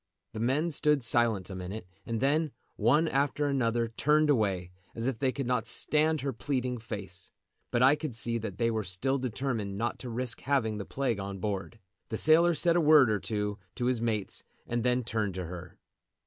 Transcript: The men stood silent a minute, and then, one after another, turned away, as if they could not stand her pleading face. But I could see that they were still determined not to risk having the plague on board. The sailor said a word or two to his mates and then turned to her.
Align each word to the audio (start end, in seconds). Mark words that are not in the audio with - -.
The 0.33 0.39
men 0.39 0.71
stood 0.71 1.03
silent 1.03 1.51
a 1.51 1.55
minute, 1.55 1.85
and 2.07 2.19
then, 2.21 2.49
one 2.75 3.07
after 3.07 3.45
another, 3.45 3.89
turned 3.89 4.31
away, 4.31 4.71
as 4.95 5.05
if 5.05 5.19
they 5.19 5.31
could 5.31 5.45
not 5.45 5.67
stand 5.67 6.21
her 6.21 6.33
pleading 6.33 6.79
face. 6.79 7.29
But 7.69 7.83
I 7.83 7.95
could 7.95 8.15
see 8.15 8.39
that 8.39 8.57
they 8.57 8.71
were 8.71 8.83
still 8.83 9.19
determined 9.19 9.77
not 9.77 9.99
to 9.99 10.09
risk 10.09 10.41
having 10.41 10.79
the 10.79 10.85
plague 10.85 11.19
on 11.19 11.37
board. 11.37 11.77
The 12.09 12.17
sailor 12.17 12.55
said 12.55 12.75
a 12.75 12.81
word 12.81 13.11
or 13.11 13.19
two 13.19 13.59
to 13.75 13.85
his 13.85 14.01
mates 14.01 14.43
and 14.65 14.81
then 14.81 15.03
turned 15.03 15.35
to 15.35 15.45
her. 15.45 15.77